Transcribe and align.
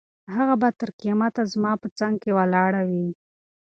هغه 0.35 0.55
به 0.61 0.69
تر 0.79 0.89
قیامته 0.99 1.41
زما 1.53 1.71
په 1.81 1.87
څنګ 1.99 2.15
کې 2.21 2.31
ولاړه 2.37 2.81
وي. 2.89 3.07